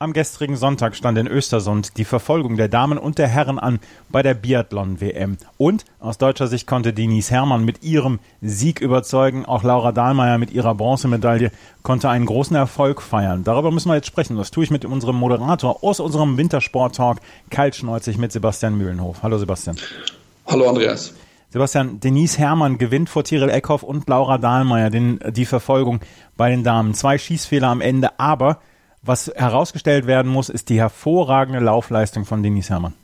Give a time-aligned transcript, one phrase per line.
[0.00, 3.80] Am gestrigen Sonntag stand in Östersund die Verfolgung der Damen und der Herren an
[4.10, 5.38] bei der Biathlon-WM.
[5.56, 9.44] Und aus deutscher Sicht konnte Denise Herrmann mit ihrem Sieg überzeugen.
[9.44, 11.50] Auch Laura Dahlmeier mit ihrer Bronzemedaille
[11.82, 13.42] konnte einen großen Erfolg feiern.
[13.42, 14.36] Darüber müssen wir jetzt sprechen.
[14.36, 17.18] Das tue ich mit unserem Moderator aus unserem Wintersport-Talk
[17.50, 19.24] kaltschneuzig mit Sebastian Mühlenhof.
[19.24, 19.78] Hallo Sebastian.
[20.46, 21.12] Hallo Andreas.
[21.50, 25.98] Sebastian, Denise Herrmann gewinnt vor Tiril Eckhoff und Laura Dahlmeier den, die Verfolgung
[26.36, 26.94] bei den Damen.
[26.94, 28.60] Zwei Schießfehler am Ende, aber
[29.02, 32.94] was herausgestellt werden muss, ist die hervorragende Laufleistung von Denise Herrmann.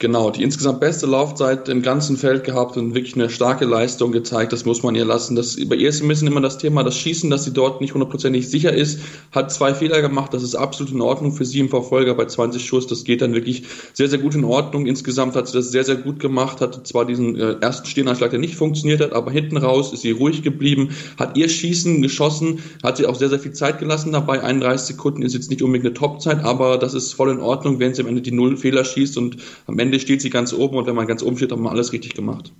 [0.00, 4.52] Genau, die insgesamt beste Laufzeit im ganzen Feld gehabt und wirklich eine starke Leistung gezeigt.
[4.52, 5.34] Das muss man ihr lassen.
[5.34, 7.94] Das, bei ihr ist ein bisschen immer das Thema, das Schießen, dass sie dort nicht
[7.94, 9.00] hundertprozentig sicher ist.
[9.32, 10.32] Hat zwei Fehler gemacht.
[10.32, 12.86] Das ist absolut in Ordnung für sie im Verfolger bei 20 Schuss.
[12.86, 14.86] Das geht dann wirklich sehr, sehr gut in Ordnung.
[14.86, 16.60] Insgesamt hat sie das sehr, sehr gut gemacht.
[16.60, 20.12] Hat zwar diesen äh, ersten Stehenanschlag, der nicht funktioniert hat, aber hinten raus ist sie
[20.12, 20.90] ruhig geblieben.
[21.18, 22.60] Hat ihr Schießen geschossen.
[22.84, 24.44] Hat sie auch sehr, sehr viel Zeit gelassen dabei.
[24.44, 27.94] 31 Sekunden ist jetzt nicht unbedingt eine Topzeit, aber das ist voll in Ordnung, wenn
[27.94, 30.76] sie am Ende die Null Fehler schießt und am Ende Ende steht sie ganz oben
[30.76, 32.52] und wenn man ganz oben steht, hat man alles richtig gemacht.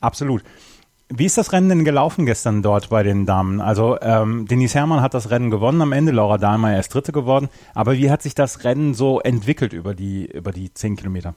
[0.00, 0.42] Absolut.
[1.12, 3.60] Wie ist das Rennen denn gelaufen gestern dort bei den Damen?
[3.60, 7.48] Also ähm, Denise Herrmann hat das Rennen gewonnen am Ende, Laura Dahlmeier ist Dritte geworden.
[7.74, 11.34] Aber wie hat sich das Rennen so entwickelt über die über die zehn Kilometer?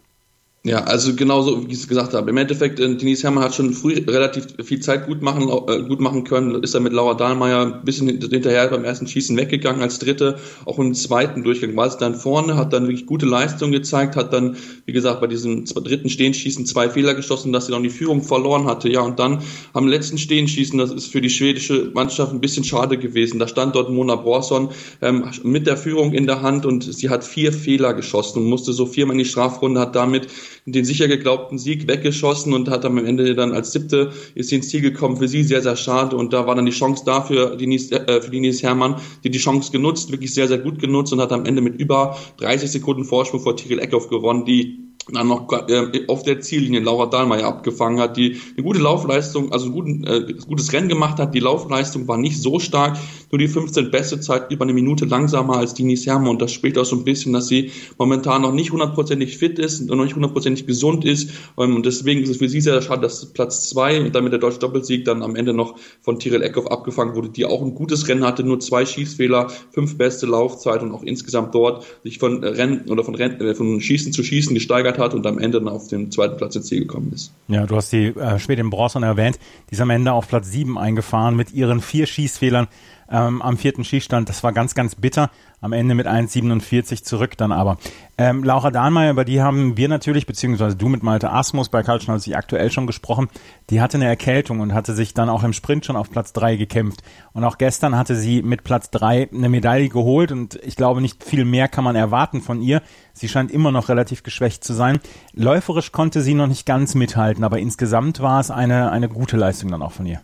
[0.66, 2.30] Ja, also genauso wie ich es gesagt habe.
[2.30, 6.00] Im Endeffekt, äh, Denise Herrmann hat schon früh relativ viel Zeit gut machen, äh, gut
[6.00, 10.00] machen können, ist dann mit Laura Dahlmeier ein bisschen hinterher beim ersten Schießen weggegangen als
[10.00, 10.38] Dritte.
[10.64, 14.32] Auch im zweiten Durchgang war es dann vorne, hat dann wirklich gute Leistung gezeigt, hat
[14.32, 18.24] dann, wie gesagt, bei diesem dritten Stehenschießen zwei Fehler geschossen, dass sie dann die Führung
[18.24, 18.88] verloren hatte.
[18.88, 22.98] Ja, und dann am letzten Stehenschießen, das ist für die schwedische Mannschaft ein bisschen schade
[22.98, 23.38] gewesen.
[23.38, 24.70] Da stand dort Mona Borson
[25.02, 28.72] ähm, mit der Führung in der Hand und sie hat vier Fehler geschossen und musste
[28.72, 30.30] so viermal in die Strafrunde, hat damit
[30.66, 34.70] den sicher geglaubten Sieg weggeschossen und hat am Ende dann als siebte ist sie ins
[34.70, 35.18] Ziel gekommen.
[35.18, 38.32] Für sie sehr, sehr schade und da war dann die Chance dafür, Denise, äh, für
[38.32, 41.62] Denise Herrmann, die die Chance genutzt, wirklich sehr, sehr gut genutzt und hat am Ende
[41.62, 46.40] mit über 30 Sekunden Vorsprung vor Tiril Eckhoff gewonnen, die dann noch äh, auf der
[46.40, 51.20] Ziellinie Laura Dahlmeier abgefangen hat, die eine gute Laufleistung, also ein äh, gutes Rennen gemacht
[51.20, 51.36] hat.
[51.36, 52.98] Die Laufleistung war nicht so stark,
[53.34, 56.78] nur die 15 beste Zeit über eine Minute langsamer als Dini Hermann und das spricht
[56.78, 60.14] auch so ein bisschen, dass sie momentan noch nicht hundertprozentig fit ist und noch nicht
[60.14, 64.00] hundertprozentig gesund ist ähm, und deswegen ist es für sie sehr schade, dass Platz zwei
[64.00, 67.46] und damit der deutsche Doppelsieg dann am Ende noch von Tirel Eckhoff abgefangen wurde, die
[67.46, 71.84] auch ein gutes Rennen hatte, nur zwei Schießfehler, fünf beste Laufzeit und auch insgesamt dort
[72.04, 75.40] sich von Rennen oder von Rennen, äh, von Schießen zu Schießen gesteigert hat und am
[75.40, 77.34] Ende dann auf den zweiten Platz ins Ziel gekommen ist.
[77.48, 79.40] Ja, du hast die äh, Schwedin Bronson erwähnt.
[79.72, 82.68] Die ist am Ende auf Platz sieben eingefahren mit ihren vier Schießfehlern
[83.10, 84.30] ähm, am vierten Schießstand.
[84.30, 85.30] Das war ganz, ganz bitter.
[85.62, 87.78] Am Ende mit 1,47 zurück dann aber.
[88.18, 92.02] Ähm, Laura Dahlmeier, über die haben wir natürlich, beziehungsweise du mit Malte Asmus bei Karl
[92.02, 93.30] Schnauze aktuell schon gesprochen.
[93.70, 96.58] Die hatte eine Erkältung und hatte sich dann auch im Sprint schon auf Platz drei
[96.58, 97.02] gekämpft.
[97.32, 101.24] Und auch gestern hatte sie mit Platz drei eine Medaille geholt und ich glaube, nicht
[101.24, 102.82] viel mehr kann man erwarten von ihr.
[103.14, 105.00] Sie scheint immer noch relativ geschwächt zu sein.
[105.34, 109.72] Läuferisch konnte sie noch nicht ganz mithalten, aber insgesamt war es eine, eine gute Leistung
[109.72, 110.22] dann auch von ihr.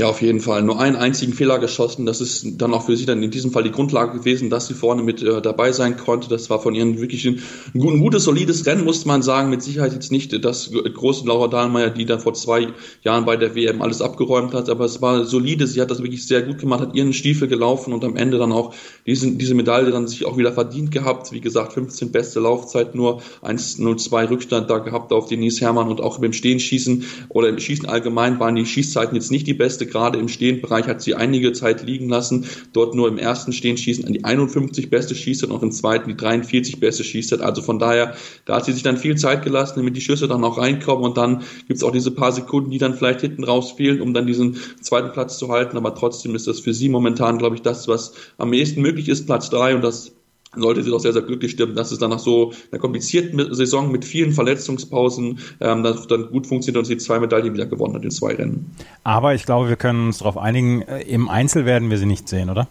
[0.00, 0.62] Ja, auf jeden Fall.
[0.62, 2.06] Nur einen einzigen Fehler geschossen.
[2.06, 4.74] Das ist dann auch für sie dann in diesem Fall die Grundlage gewesen, dass sie
[4.74, 6.28] vorne mit äh, dabei sein konnte.
[6.28, 7.42] Das war von ihnen wirklich ein,
[7.74, 9.50] ein, gutes, solides Rennen, muss man sagen.
[9.50, 12.68] Mit Sicherheit jetzt nicht das große Laura Dahlmeier, die dann vor zwei
[13.02, 14.70] Jahren bei der WM alles abgeräumt hat.
[14.70, 15.66] Aber es war solide.
[15.66, 18.52] Sie hat das wirklich sehr gut gemacht, hat ihren Stiefel gelaufen und am Ende dann
[18.52, 21.32] auch diesen, diese Medaille dann sich auch wieder verdient gehabt.
[21.32, 26.20] Wie gesagt, 15 beste Laufzeit, nur 1-0-2 Rückstand da gehabt auf Denise Hermann und auch
[26.20, 30.28] beim Stehenschießen oder im Schießen allgemein waren die Schießzeiten jetzt nicht die beste gerade im
[30.28, 32.46] Stehenbereich hat sie einige Zeit liegen lassen.
[32.72, 36.80] Dort nur im ersten Stehenschießen an die 51 beste schießt und im zweiten die 43
[36.80, 37.40] beste schießt.
[37.40, 38.14] Also von daher,
[38.44, 41.16] da hat sie sich dann viel Zeit gelassen, damit die Schüsse dann auch reinkommen und
[41.16, 44.26] dann gibt es auch diese paar Sekunden, die dann vielleicht hinten raus fehlen, um dann
[44.26, 45.76] diesen zweiten Platz zu halten.
[45.76, 49.26] Aber trotzdem ist das für sie momentan, glaube ich, das, was am ehesten möglich ist,
[49.26, 50.12] Platz drei und das
[50.56, 53.90] sollte sie doch sehr, sehr glücklich stimmen, dass es dann nach so einer komplizierten Saison
[53.92, 58.04] mit vielen Verletzungspausen ähm, dann, dann gut funktioniert und sie zwei Medaillen wieder gewonnen hat
[58.04, 58.74] in zwei Rennen.
[59.04, 62.28] Aber ich glaube, wir können uns darauf einigen, äh, im Einzel werden wir sie nicht
[62.28, 62.68] sehen, oder?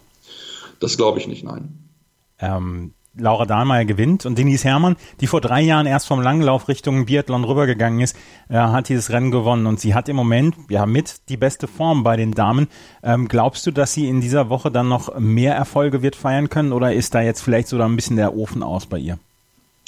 [0.79, 1.89] Das glaube ich nicht, nein.
[2.39, 7.05] Ähm, Laura Dahlmeier gewinnt und Denise Herrmann, die vor drei Jahren erst vom Langlauf Richtung
[7.05, 8.15] Biathlon rübergegangen ist,
[8.49, 12.03] äh, hat dieses Rennen gewonnen und sie hat im Moment ja mit die beste Form
[12.03, 12.67] bei den Damen.
[13.03, 16.73] Ähm, glaubst du, dass sie in dieser Woche dann noch mehr Erfolge wird feiern können
[16.73, 19.19] oder ist da jetzt vielleicht so ein bisschen der Ofen aus bei ihr?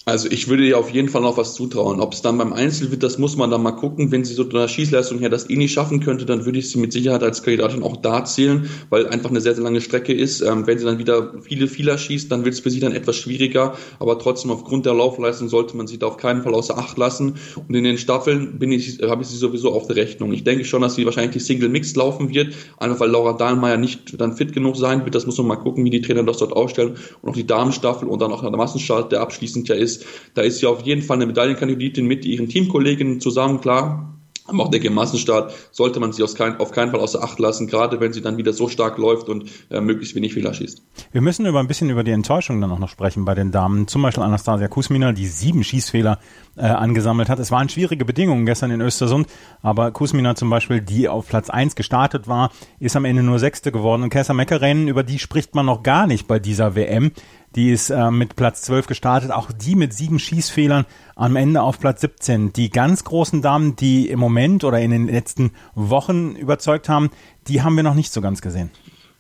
[0.06, 2.00] Also ich würde ihr auf jeden Fall noch was zutrauen.
[2.00, 4.12] Ob es dann beim Einzel wird, das muss man dann mal gucken.
[4.12, 6.80] Wenn sie so einer Schießleistung her das eh nicht schaffen könnte, dann würde ich sie
[6.80, 10.42] mit Sicherheit als Kandidatin auch da zählen, weil einfach eine sehr, sehr lange Strecke ist.
[10.42, 13.18] Ähm, wenn sie dann wieder viele Fehler schießt, dann wird es für sie dann etwas
[13.18, 13.76] schwieriger.
[14.00, 17.36] Aber trotzdem aufgrund der Laufleistung sollte man sie da auf keinen Fall außer Acht lassen.
[17.68, 20.32] Und in den Staffeln bin ich, habe ich sie sowieso auf der Rechnung.
[20.32, 23.78] Ich denke schon, dass sie wahrscheinlich die Single Mix laufen wird, einfach weil Laura Dahlmeier
[23.78, 25.14] nicht dann fit genug sein wird.
[25.14, 26.96] Das muss man mal gucken, wie die Trainer das dort aufstellen.
[27.22, 29.89] Und auch die Damenstaffel und dann auch der Massenstart, der abschließend ja ist
[30.34, 34.20] da ist sie auf jeden Fall eine Medaillenkandidatin mit ihren Teamkolleginnen zusammen, klar.
[34.50, 37.68] Aber auch denke, im Massenstart sollte man sie kein, auf keinen Fall außer Acht lassen,
[37.68, 40.82] gerade wenn sie dann wieder so stark läuft und äh, möglichst wenig Fehler schießt.
[41.12, 43.88] Wir müssen über ein bisschen über die Enttäuschung dann auch noch sprechen bei den Damen.
[43.88, 46.20] Zum Beispiel Anastasia Kusmina, die sieben Schießfehler
[46.56, 47.40] äh, angesammelt hat.
[47.40, 49.28] Es waren schwierige Bedingungen gestern in Östersund,
[49.62, 53.72] aber Kusmina zum Beispiel, die auf Platz eins gestartet war, ist am Ende nur Sechste
[53.72, 54.04] geworden.
[54.04, 57.12] Und Kessa Meckerrennen, über die spricht man noch gar nicht bei dieser WM.
[57.56, 60.86] Die ist äh, mit Platz 12 gestartet, auch die mit sieben Schießfehlern
[61.16, 62.54] am Ende auf Platz 17.
[62.54, 67.10] Die ganz großen Damen, die im Moment oder in den letzten Wochen überzeugt haben,
[67.48, 68.70] die haben wir noch nicht so ganz gesehen.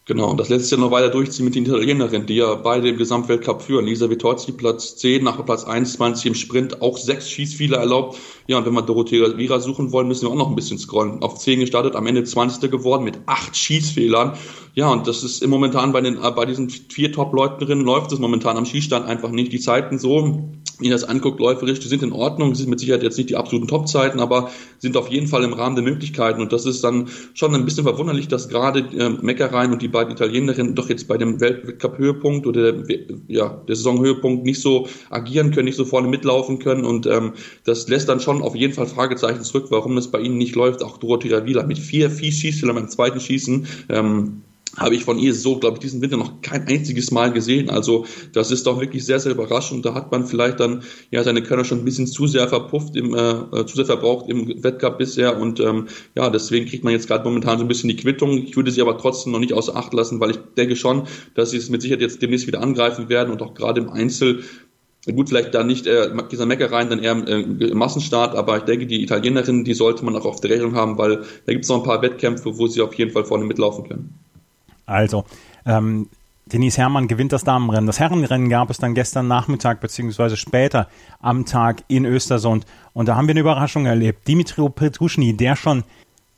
[0.10, 2.90] Genau, und das lässt sich ja noch weiter durchziehen mit den Italienerinnen, die ja beide
[2.90, 3.86] im Gesamtweltcup führen.
[3.86, 8.18] Lisa Vitozzi Platz 10, nach Platz 21 im Sprint, auch sechs Schießfehler erlaubt.
[8.48, 11.22] Ja, und wenn wir Dorothea Vira suchen wollen, müssen wir auch noch ein bisschen scrollen.
[11.22, 12.72] Auf 10 gestartet, am Ende 20.
[12.72, 14.34] geworden mit acht Schießfehlern.
[14.74, 18.58] Ja, und das ist im momentan bei den, bei diesen vier Top-Leuten läuft es momentan
[18.58, 19.52] am Schießstand einfach nicht.
[19.52, 23.04] Die Zeiten so, wie ihr das anguckt, läuferisch, die sind in Ordnung, sind mit Sicherheit
[23.04, 26.42] jetzt nicht die absoluten Top-Zeiten, aber sind auf jeden Fall im Rahmen der Möglichkeiten.
[26.42, 29.99] Und das ist dann schon ein bisschen verwunderlich, dass gerade äh, Meckereien und die beiden
[30.08, 32.98] Italienerinnen doch jetzt bei dem Weltcup-Höhepunkt oder der,
[33.28, 36.86] ja, der Saisonhöhepunkt nicht so agieren können, nicht so vorne mitlaufen können.
[36.86, 37.34] Und ähm,
[37.66, 40.84] das lässt dann schon auf jeden Fall Fragezeichen zurück, warum das bei ihnen nicht läuft.
[40.84, 43.68] Auch Dorothea Wieler mit vier Schießfehlern beim zweiten Schießen.
[43.90, 44.42] Ähm,
[44.78, 47.70] habe ich von ihr so, glaube ich, diesen Winter noch kein einziges Mal gesehen.
[47.70, 49.86] Also das ist doch wirklich sehr, sehr überraschend.
[49.86, 53.14] Da hat man vielleicht dann ja seine Körner schon ein bisschen zu sehr verpufft, im,
[53.14, 55.40] äh, äh, zu sehr verbraucht im Wettkampf bisher.
[55.40, 58.38] Und ähm, ja, deswegen kriegt man jetzt gerade momentan so ein bisschen die Quittung.
[58.38, 61.52] Ich würde sie aber trotzdem noch nicht außer Acht lassen, weil ich denke schon, dass
[61.52, 64.44] sie es mit Sicherheit jetzt demnächst wieder angreifen werden und auch gerade im Einzel
[65.16, 68.86] Gut, vielleicht da nicht äh, dieser Meckereien, dann eher äh, im Massenstart, aber ich denke,
[68.86, 71.78] die Italienerinnen, die sollte man auch auf der Rechnung haben, weil da gibt es noch
[71.78, 74.20] ein paar Wettkämpfe, wo sie auf jeden Fall vorne mitlaufen können.
[74.90, 75.26] Also,
[75.66, 76.10] ähm,
[76.52, 77.86] Denise Herrmann gewinnt das Damenrennen.
[77.86, 80.88] Das Herrenrennen gab es dann gestern Nachmittag beziehungsweise später
[81.20, 82.66] am Tag in Östersund.
[82.94, 84.28] Und da haben wir eine Überraschung erlebt.
[84.28, 85.84] Dimitri Petruschny, der schon,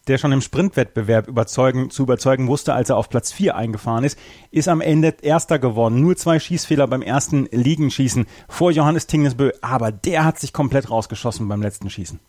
[0.07, 4.19] der schon im Sprintwettbewerb überzeugen, zu überzeugen wusste, als er auf Platz 4 eingefahren ist,
[4.51, 6.01] ist am Ende Erster geworden.
[6.01, 9.51] Nur zwei Schießfehler beim ersten Liegenschießen vor Johannes Tingesbö.
[9.61, 12.19] Aber der hat sich komplett rausgeschossen beim letzten Schießen.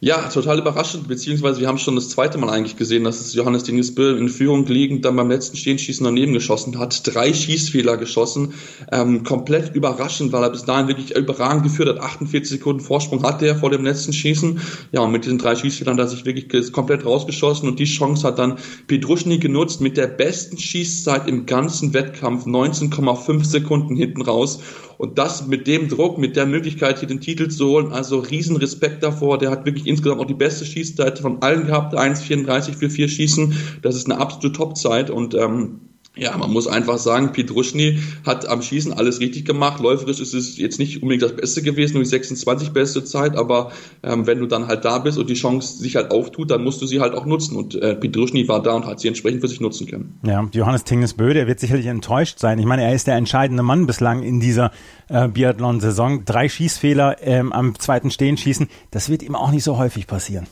[0.00, 3.64] Ja, total überraschend, beziehungsweise wir haben schon das zweite Mal eigentlich gesehen, dass es Johannes
[3.64, 8.54] Dingesbö in Führung liegend dann beim letzten Stehenschießen daneben geschossen hat, drei Schießfehler geschossen,
[8.92, 13.48] ähm, komplett überraschend, weil er bis dahin wirklich überragend geführt hat, 48 Sekunden Vorsprung hatte
[13.48, 14.60] er vor dem letzten Schießen,
[14.92, 17.68] ja, und mit diesen drei Schießfehlern hat er sich wirklich komplett rausgeschossen.
[17.68, 23.44] Und die Chance hat dann Petruschny genutzt mit der besten Schießzeit im ganzen Wettkampf, 19,5
[23.44, 24.60] Sekunden hinten raus
[24.98, 28.56] und das mit dem Druck, mit der Möglichkeit, hier den Titel zu holen, also riesen
[28.56, 29.38] Respekt davor.
[29.38, 33.54] Der hat wirklich insgesamt auch die beste Schießzeit von allen gehabt, 1,34 für vier Schießen.
[33.80, 35.87] Das ist eine absolute Topzeit und ähm,
[36.18, 39.80] ja, man muss einfach sagen, Petruschny hat am Schießen alles richtig gemacht.
[39.80, 43.70] Läuferisch ist es jetzt nicht unbedingt das Beste gewesen, nur die 26 beste Zeit, aber
[44.02, 46.82] ähm, wenn du dann halt da bist und die Chance sich halt auftut, dann musst
[46.82, 47.56] du sie halt auch nutzen.
[47.56, 50.18] Und äh, Petruschny war da und hat sie entsprechend für sich nutzen können.
[50.24, 52.58] Ja, Johannes Tingesbö, der wird sicherlich enttäuscht sein.
[52.58, 54.72] Ich meine, er ist der entscheidende Mann bislang in dieser
[55.08, 56.24] äh, Biathlon-Saison.
[56.24, 60.46] Drei Schießfehler ähm, am zweiten Stehenschießen, das wird ihm auch nicht so häufig passieren.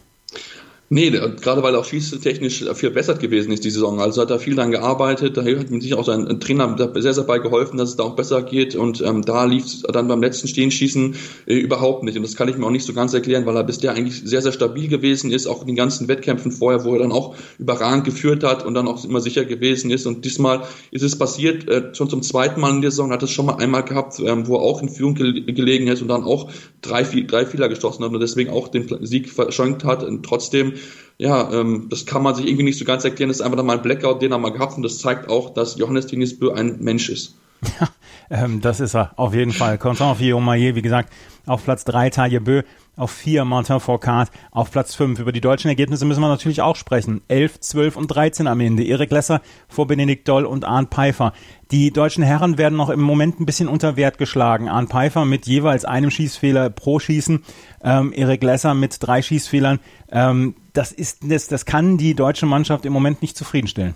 [0.88, 4.00] Nee, gerade weil er auch schießtechnisch viel verbessert gewesen ist die Saison.
[4.00, 7.24] Also hat er viel daran gearbeitet, da hat mir sicher auch sein Trainer sehr, sehr
[7.24, 8.76] bei geholfen, dass es da auch besser geht.
[8.76, 11.16] Und ähm, da lief es dann beim letzten Stehenschießen
[11.46, 12.16] äh, überhaupt nicht.
[12.16, 14.42] Und das kann ich mir auch nicht so ganz erklären, weil er bisher eigentlich sehr,
[14.42, 18.04] sehr stabil gewesen ist, auch in den ganzen Wettkämpfen vorher, wo er dann auch überragend
[18.04, 20.06] geführt hat und dann auch immer sicher gewesen ist.
[20.06, 20.62] Und diesmal
[20.92, 23.56] ist es passiert, äh, schon zum zweiten Mal in der Saison, hat es schon mal
[23.56, 26.48] einmal gehabt, ähm, wo er auch in Führung ge gelegen ist und dann auch
[26.80, 30.04] drei, drei Fehler gestoßen hat und deswegen auch den Sieg verschenkt hat.
[30.04, 30.75] Und trotzdem
[31.18, 33.28] ja, ähm, das kann man sich irgendwie nicht so ganz erklären.
[33.28, 35.76] Das ist einfach mal ein Blackout, den er mal gehabt und das zeigt auch, dass
[35.76, 37.36] Johannes Tingesbö ein Mensch ist.
[37.80, 37.88] Ja,
[38.30, 39.78] Ähm, das ist er auf jeden Fall.
[39.78, 41.12] Content Maillet, wie gesagt,
[41.46, 42.62] auf Platz 3 Taille Bö,
[42.96, 45.20] auf 4 Martin Fourcade, auf Platz 5.
[45.20, 47.20] Über die deutschen Ergebnisse müssen wir natürlich auch sprechen.
[47.28, 48.84] 11, 12 und 13 am Ende.
[48.84, 51.32] Erik Lesser vor Benedikt Doll und Arndt Pfeiffer.
[51.70, 54.68] Die deutschen Herren werden noch im Moment ein bisschen unter Wert geschlagen.
[54.68, 57.44] Arndt Pfeiffer mit jeweils einem Schießfehler pro Schießen.
[57.84, 59.78] Ähm, Erik Lesser mit drei Schießfehlern.
[60.10, 63.94] Ähm, das ist, das, das kann die deutsche Mannschaft im Moment nicht zufriedenstellen.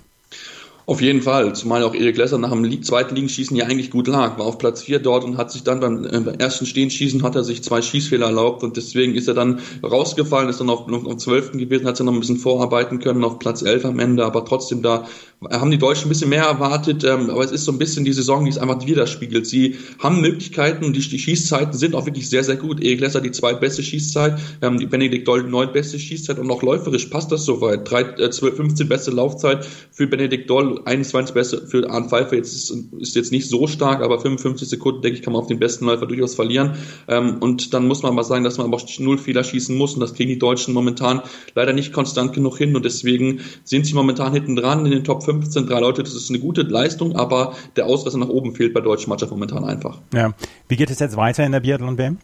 [0.91, 4.39] Auf jeden Fall, zumal auch Erik Lesser nach dem zweiten Liegenschießen ja eigentlich gut lag,
[4.39, 7.37] war auf Platz 4 dort und hat sich dann beim, äh, beim ersten Stehenschießen hat
[7.37, 11.07] er sich zwei Schießfehler erlaubt und deswegen ist er dann rausgefallen, ist dann auf, auf,
[11.07, 11.53] auf 12.
[11.53, 14.83] gewesen, hat sich noch ein bisschen vorarbeiten können auf Platz 11 am Ende, aber trotzdem
[14.83, 15.07] da
[15.49, 18.13] haben die Deutschen ein bisschen mehr erwartet, ähm, aber es ist so ein bisschen die
[18.13, 19.47] Saison, die es einfach widerspiegelt.
[19.47, 22.83] Sie haben Möglichkeiten, die, die Schießzeiten sind auch wirklich sehr, sehr gut.
[22.83, 27.33] Erik Lesser die zweitbeste Schießzeit, ähm, die Benedikt Doll neuntbeste Schießzeit und auch läuferisch passt
[27.33, 27.91] das soweit.
[27.91, 32.37] Drei, äh, 12, 15 beste Laufzeit für Benedikt Doll, 21 beste für Arndt Pfeiffer.
[32.37, 35.49] Jetzt ist, ist jetzt nicht so stark, aber 55 Sekunden, denke ich, kann man auf
[35.49, 36.75] den besten Läufer durchaus verlieren.
[37.09, 39.95] Ähm, und dann muss man mal sagen, dass man aber auch null Fehler schießen muss
[39.95, 41.23] und das kriegen die Deutschen momentan
[41.55, 45.23] leider nicht konstant genug hin und deswegen sind sie momentan hinten dran in den Top
[45.23, 48.75] 5 15, drei Leute, das ist eine gute Leistung, aber der Ausreißer nach oben fehlt
[48.75, 49.99] bei deutschen Mannschaft momentan einfach.
[50.15, 50.33] Ja.
[50.69, 52.19] Wie geht es jetzt weiter in der Biathlon-WM?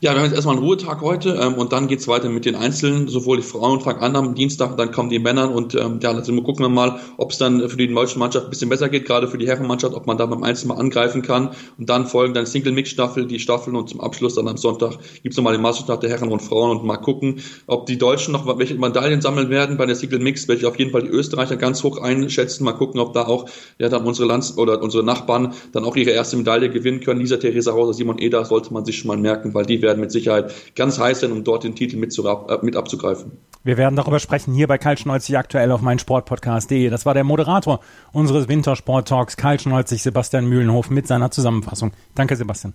[0.00, 2.56] Ja, wir haben jetzt erstmal einen Ruhetag heute ähm, und dann geht's weiter mit den
[2.56, 6.10] Einzelnen, sowohl die Frauen fangen an am Dienstag, dann kommen die Männer und ähm, ja,
[6.10, 9.06] also gucken wir mal, ob es dann für die deutsche Mannschaft ein bisschen besser geht,
[9.06, 12.34] gerade für die Herrenmannschaft, ob man da beim Einzel mal angreifen kann und dann folgen
[12.34, 16.10] dann Single-Mix-Staffel, die Staffeln und zum Abschluss dann am Sonntag gibt's nochmal den Meisterstab der
[16.10, 19.86] Herren und Frauen und mal gucken, ob die Deutschen noch welche Medaillen sammeln werden bei
[19.86, 23.26] der Single-Mix, welche auf jeden Fall die Österreicher ganz hoch einschätzen, mal gucken, ob da
[23.26, 23.46] auch
[23.78, 27.20] ja dann unsere Lands- oder unsere Nachbarn dann auch ihre erste Medaille gewinnen können.
[27.20, 30.12] Lisa Theresa Hauser, Simon Eder sollte man sich schon mal merken, weil die werden mit
[30.12, 33.32] Sicherheit ganz heiß sein, um dort den Titel mit, zu, äh, mit abzugreifen.
[33.64, 36.90] Wir werden darüber sprechen hier bei Karl Schnolzig aktuell auf meinsportpodcast.de.
[36.90, 37.80] Das war der Moderator
[38.12, 41.92] unseres Wintersport-Talks, Karl Schnolzig, Sebastian Mühlenhof mit seiner Zusammenfassung.
[42.14, 42.74] Danke, Sebastian.